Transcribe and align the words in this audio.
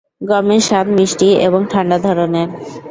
গমের 0.21 0.61
স্বাদ 0.67 0.87
মিষ্টি 0.97 1.29
এবং 1.47 1.61
ঠান্ডা 1.71 1.97
ধরনের। 2.05 2.47